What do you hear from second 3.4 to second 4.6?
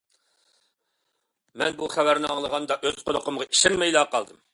ئىشەنمەيلا قالدىم.